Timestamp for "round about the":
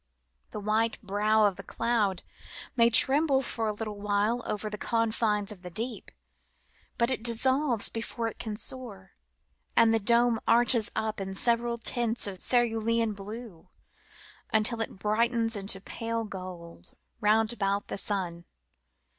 17.19-17.97